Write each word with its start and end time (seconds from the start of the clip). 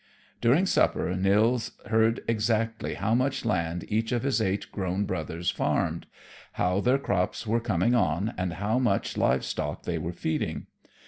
During 0.41 0.65
supper 0.65 1.15
Nils 1.15 1.73
heard 1.85 2.21
exactly 2.27 2.95
how 2.95 3.13
much 3.13 3.45
land 3.45 3.85
each 3.87 4.11
of 4.11 4.23
his 4.23 4.41
eight 4.41 4.71
grown 4.71 5.05
brothers 5.05 5.51
farmed, 5.51 6.07
how 6.53 6.79
their 6.81 6.97
crops 6.97 7.45
were 7.45 7.59
coming 7.59 7.93
on, 7.93 8.33
and 8.35 8.53
how 8.53 8.79
much 8.79 9.15
live 9.15 9.45
stock 9.45 9.83
they 9.83 9.99
were 9.99 10.11
feeding. 10.13 10.65